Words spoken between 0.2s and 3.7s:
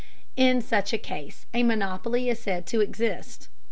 In such a case a monopoly is said to exist.